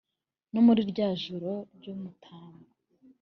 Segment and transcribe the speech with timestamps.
[0.51, 2.73] No muri rya joro ry'umutambya